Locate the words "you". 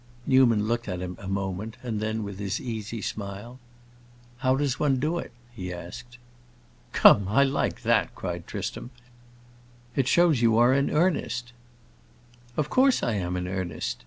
10.41-10.57